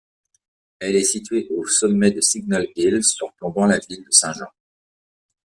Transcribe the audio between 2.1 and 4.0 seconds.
Signal Hill surplombant la